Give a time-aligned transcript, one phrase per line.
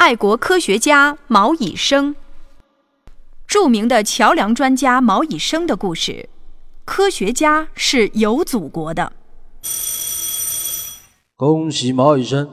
[0.00, 2.16] 爱国科学家毛以升，
[3.46, 6.30] 著名的桥梁专家毛以升的故事。
[6.86, 9.12] 科学家是有祖国的。
[11.36, 12.48] 恭喜毛以升，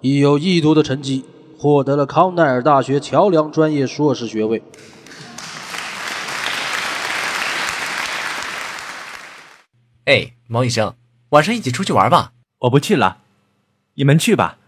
[0.00, 1.24] 以有意图的成绩
[1.56, 4.60] 获得了康奈尔大学桥梁专业硕士学位。
[10.06, 10.96] 哎，毛医生，
[11.28, 12.32] 晚上一起出去玩吧。
[12.58, 13.18] 我不去了，
[13.94, 14.58] 你们去吧。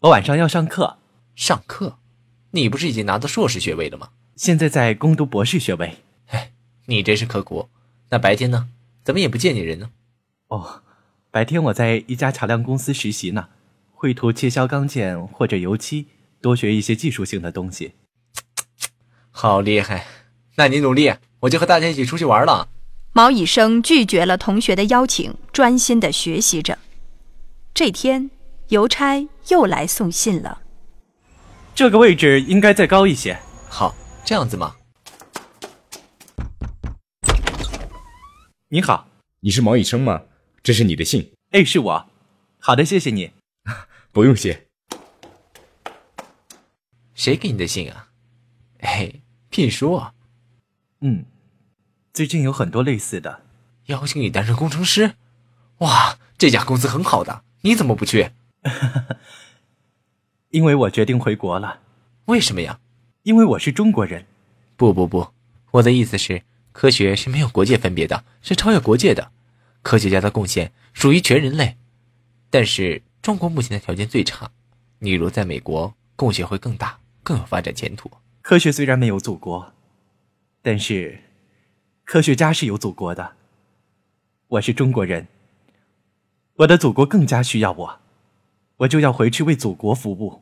[0.00, 0.96] 我晚上要上课。
[1.38, 1.98] 上课？
[2.50, 4.08] 你不是已经拿到硕士学位了吗？
[4.34, 5.98] 现在在攻读博士学位。
[6.26, 6.50] 哎，
[6.86, 7.68] 你真是刻苦。
[8.10, 8.68] 那白天呢？
[9.04, 9.88] 怎么也不见你人呢？
[10.48, 10.82] 哦，
[11.30, 13.50] 白天我在一家桥梁公司实习呢，
[13.92, 16.08] 绘图、切削钢件或者油漆，
[16.42, 17.92] 多学一些技术性的东西。
[19.30, 20.06] 好厉害！
[20.56, 22.68] 那你努力，我就和大家一起出去玩了。
[23.12, 26.76] 毛以生拒绝了同学的邀请，专心的学习着。
[27.72, 28.28] 这天，
[28.70, 30.62] 邮差又来送信了。
[31.78, 33.38] 这个位置应该再高一些。
[33.70, 34.74] 好，这样子吗？
[38.68, 39.06] 你好，
[39.38, 40.22] 你是毛以生吗？
[40.60, 41.32] 这是你的信。
[41.52, 42.10] 哎，是我。
[42.58, 43.30] 好的，谢谢你。
[44.10, 44.66] 不用谢。
[47.14, 48.08] 谁给你的信啊？
[48.80, 49.12] 哎，
[49.48, 50.02] 聘书。
[51.00, 51.26] 嗯，
[52.12, 53.42] 最近有很多类似的，
[53.86, 55.14] 邀请你担任工程师。
[55.78, 58.32] 哇，这家公司很好的，你怎么不去？
[60.50, 61.80] 因为我决定回国了。
[62.26, 62.80] 为什么呀？
[63.22, 64.26] 因为我是中国人。
[64.76, 65.28] 不不不，
[65.72, 66.42] 我的意思是。
[66.72, 69.32] 科学是没有国界分别的，是超越国界的。
[69.82, 71.76] 科学家的贡献属于全人类，
[72.50, 74.48] 但是中国目前的条件最差。
[75.00, 78.08] 你如在美国，贡献会更大，更有发展前途。
[78.42, 79.72] 科学虽然没有祖国，
[80.62, 81.18] 但是
[82.04, 83.32] 科学家是有祖国的。
[84.46, 85.26] 我是中国人，
[86.58, 88.00] 我的祖国更加需要我，
[88.78, 90.40] 我就要回去为祖国服务。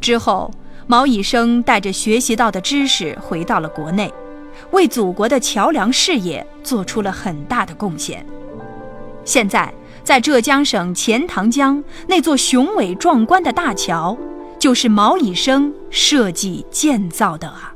[0.00, 0.50] 之后。
[0.86, 4.12] 毛以升带着学习到的知识回到了国内，
[4.72, 8.22] 为祖国的桥梁事业做出了很大的贡献。
[9.24, 9.72] 现在，
[10.02, 14.14] 在浙江省钱塘江那座雄伟壮观的大桥，
[14.58, 17.73] 就是毛以升设计建造的啊。